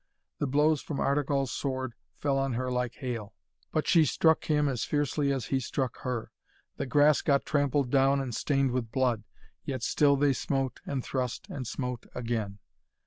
The 0.39 0.47
blows 0.47 0.81
from 0.81 0.97
Artegall's 0.99 1.51
sword 1.51 1.93
fell 2.17 2.39
on 2.39 2.53
her 2.53 2.71
like 2.71 2.95
hail, 2.95 3.35
but 3.71 3.85
she 3.87 4.03
struck 4.03 4.45
him 4.45 4.67
as 4.67 4.83
fiercely 4.83 5.31
as 5.31 5.45
he 5.53 5.59
struck 5.59 5.97
her. 5.97 6.31
The 6.77 6.87
grass 6.87 7.21
got 7.21 7.45
trampled 7.45 7.91
down 7.91 8.19
and 8.19 8.33
stained 8.33 8.71
with 8.71 8.91
blood, 8.91 9.25
yet 9.63 9.83
still 9.83 10.15
they 10.15 10.33
smote 10.33 10.79
and 10.87 11.03
thrust 11.03 11.47
and 11.51 11.67
smote 11.67 12.07
again. 12.15 12.57